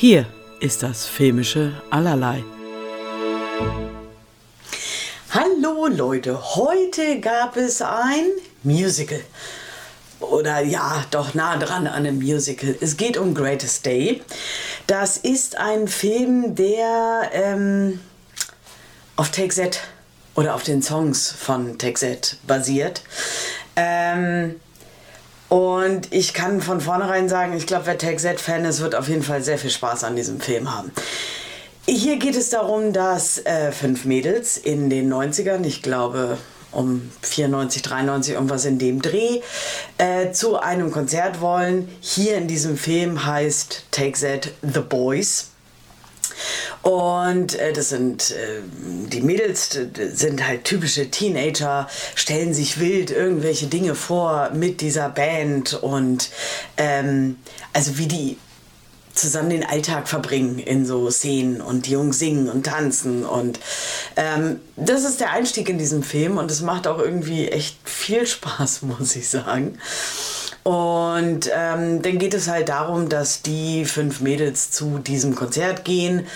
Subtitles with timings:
[0.00, 0.24] Hier
[0.60, 2.42] ist das filmische Allerlei.
[5.28, 8.30] Hallo Leute, heute gab es ein
[8.62, 9.20] Musical.
[10.20, 12.74] Oder ja, doch nah dran an einem Musical.
[12.80, 14.22] Es geht um Greatest Day.
[14.86, 18.00] Das ist ein Film, der ähm,
[19.16, 19.80] auf Take Z
[20.34, 23.02] oder auf den Songs von Take Z basiert.
[23.76, 24.58] Ähm,
[25.50, 29.22] und ich kann von vornherein sagen, ich glaube, wer Take Z-Fan ist, wird auf jeden
[29.22, 30.92] Fall sehr viel Spaß an diesem Film haben.
[31.86, 36.38] Hier geht es darum, dass äh, fünf Mädels in den 90ern, ich glaube
[36.70, 39.40] um 94, 93, irgendwas in dem Dreh,
[39.98, 41.88] äh, zu einem Konzert wollen.
[42.00, 45.49] Hier in diesem Film heißt Take That The Boys.
[46.82, 48.60] Und äh, das sind äh,
[49.08, 49.78] die Mädels,
[50.12, 56.30] sind halt typische Teenager, stellen sich wild irgendwelche Dinge vor mit dieser Band und
[56.78, 57.36] ähm,
[57.74, 58.38] also wie die
[59.12, 63.60] zusammen den Alltag verbringen in so Szenen und die Jungs singen und tanzen und
[64.16, 68.26] ähm, das ist der Einstieg in diesen Film und es macht auch irgendwie echt viel
[68.26, 69.78] Spaß, muss ich sagen.
[70.62, 76.26] Und ähm, dann geht es halt darum, dass die fünf Mädels zu diesem Konzert gehen.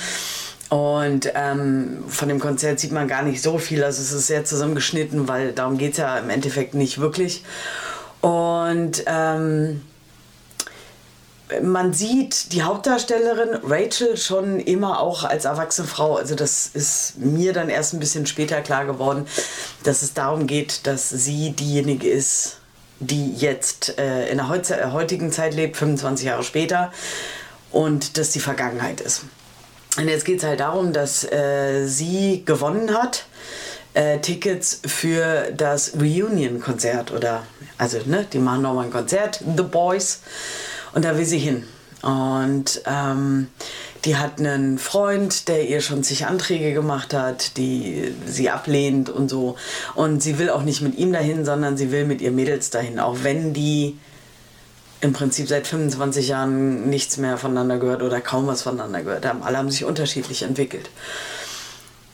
[0.70, 3.84] Und ähm, von dem Konzert sieht man gar nicht so viel.
[3.84, 7.44] Also es ist sehr zusammengeschnitten, weil darum geht es ja im Endeffekt nicht wirklich.
[8.22, 9.82] Und ähm,
[11.62, 16.16] man sieht die Hauptdarstellerin Rachel schon immer auch als erwachsene Frau.
[16.16, 19.26] Also das ist mir dann erst ein bisschen später klar geworden,
[19.82, 22.56] dass es darum geht, dass sie diejenige ist,
[23.00, 26.92] die jetzt äh, in der äh, heutigen Zeit lebt, 25 Jahre später,
[27.70, 29.22] und das die Vergangenheit ist.
[29.96, 33.26] Und jetzt geht es halt darum, dass äh, sie gewonnen hat.
[33.94, 37.44] Äh, Tickets für das Reunion-Konzert oder
[37.78, 40.20] also ne, die machen nochmal ein Konzert, The Boys.
[40.94, 41.64] Und da will sie hin.
[42.04, 43.48] Und ähm,
[44.04, 49.30] die hat einen Freund, der ihr schon zig Anträge gemacht hat, die sie ablehnt und
[49.30, 49.56] so.
[49.94, 53.00] Und sie will auch nicht mit ihm dahin, sondern sie will mit ihr Mädels dahin,
[53.00, 53.96] auch wenn die
[55.00, 59.42] im Prinzip seit 25 Jahren nichts mehr voneinander gehört oder kaum was voneinander gehört haben.
[59.42, 60.90] Alle haben sich unterschiedlich entwickelt.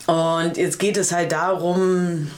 [0.06, 2.30] Und jetzt geht es halt darum,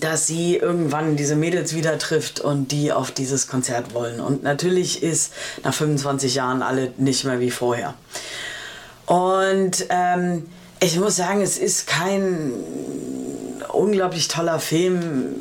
[0.00, 4.20] dass sie irgendwann diese Mädels wieder trifft und die auf dieses Konzert wollen.
[4.20, 5.32] Und natürlich ist
[5.64, 7.94] nach 25 Jahren alle nicht mehr wie vorher.
[9.06, 10.46] Und ähm,
[10.80, 12.52] ich muss sagen, es ist kein
[13.72, 15.34] unglaublich toller Film.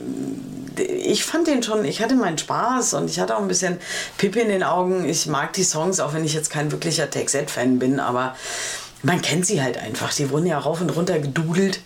[0.78, 3.78] Ich fand den schon, ich hatte meinen Spaß und ich hatte auch ein bisschen
[4.18, 5.08] Pipi in den Augen.
[5.08, 8.36] Ich mag die Songs, auch wenn ich jetzt kein wirklicher Take-Set-Fan bin, aber
[9.04, 10.14] man kennt sie halt einfach.
[10.14, 11.82] Die wurden ja rauf und runter gedudelt.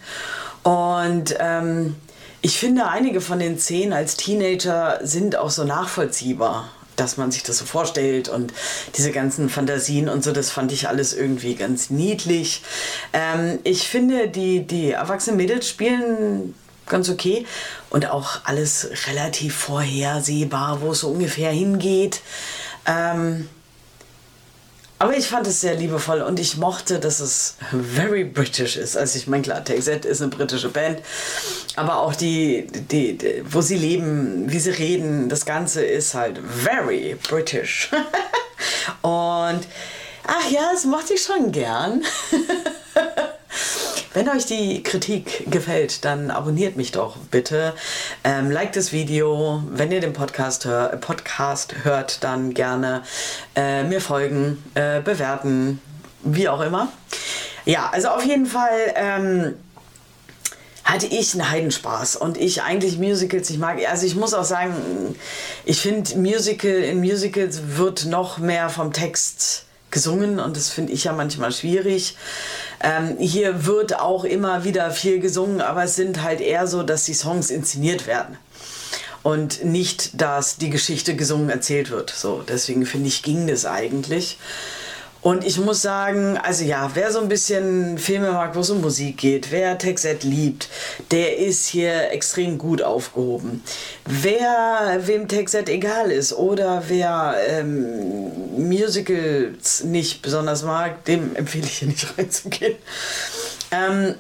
[0.63, 1.95] Und ähm,
[2.41, 7.43] ich finde, einige von den Szenen als Teenager sind auch so nachvollziehbar, dass man sich
[7.43, 8.51] das so vorstellt und
[8.95, 12.63] diese ganzen Fantasien und so, das fand ich alles irgendwie ganz niedlich.
[13.13, 16.55] Ähm, ich finde, die, die erwachsenen Mädels spielen
[16.87, 17.45] ganz okay
[17.89, 22.21] und auch alles relativ vorhersehbar, wo es so ungefähr hingeht.
[22.85, 23.47] Ähm,
[25.01, 28.95] aber ich fand es sehr liebevoll und ich mochte, dass es very British ist.
[28.95, 30.99] Also ich meine, klar, Take ist eine britische Band,
[31.75, 36.37] aber auch die, die, die, wo sie leben, wie sie reden, das Ganze ist halt
[36.37, 37.89] very British.
[39.01, 39.61] und
[40.27, 42.03] ach ja, das mochte ich schon gern.
[44.13, 47.73] Wenn euch die Kritik gefällt, dann abonniert mich doch bitte.
[48.25, 49.63] Ähm, liked das Video.
[49.69, 53.03] Wenn ihr den Podcast, hör, Podcast hört, dann gerne
[53.55, 55.79] äh, mir folgen, äh, bewerten,
[56.23, 56.91] wie auch immer.
[57.63, 58.93] Ja, also auf jeden Fall.
[58.95, 59.53] Ähm,
[60.83, 65.15] hatte ich einen Heidenspaß und ich eigentlich Musicals, ich mag, also ich muss auch sagen,
[65.63, 71.03] ich finde Musical, in Musicals wird noch mehr vom Text gesungen und das finde ich
[71.03, 72.15] ja manchmal schwierig.
[72.81, 77.05] Ähm, hier wird auch immer wieder viel gesungen, aber es sind halt eher so, dass
[77.05, 78.37] die Songs inszeniert werden
[79.23, 82.09] und nicht, dass die Geschichte gesungen erzählt wird.
[82.09, 84.37] So, deswegen finde ich, ging das eigentlich.
[85.21, 88.81] Und ich muss sagen, also ja, wer so ein bisschen Filme mag, wo es um
[88.81, 90.67] Musik geht, wer Texet liebt,
[91.11, 93.63] der ist hier extrem gut aufgehoben.
[94.05, 101.77] Wer wem Texet egal ist oder wer ähm, Musicals nicht besonders mag, dem empfehle ich
[101.79, 102.75] hier nicht reinzugehen.
[103.71, 104.15] Ähm,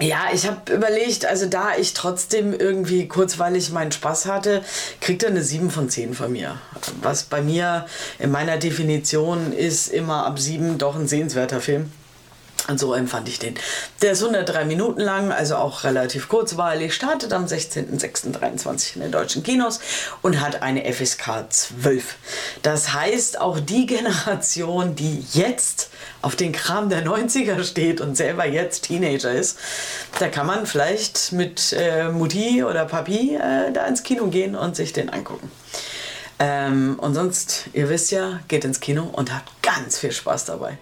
[0.00, 4.64] ja, ich habe überlegt, also da ich trotzdem irgendwie kurzweilig meinen Spaß hatte,
[5.00, 6.58] kriegt er eine 7 von 10 von mir.
[7.00, 7.86] Was bei mir
[8.18, 11.92] in meiner Definition ist immer ab 7 doch ein sehenswerter Film.
[12.66, 13.54] Und so empfand ich den.
[14.00, 19.42] Der ist 103 Minuten lang, also auch relativ kurzweilig, startet am 16.06.23 in den deutschen
[19.42, 19.80] Kinos
[20.22, 22.16] und hat eine FSK 12.
[22.62, 25.90] Das heißt, auch die Generation, die jetzt
[26.22, 29.58] auf den Kram der 90er steht und selber jetzt Teenager ist,
[30.18, 34.74] da kann man vielleicht mit äh, Mutti oder Papi äh, da ins Kino gehen und
[34.74, 35.50] sich den angucken.
[36.38, 40.78] Ähm, und sonst, ihr wisst ja, geht ins Kino und habt ganz viel Spaß dabei.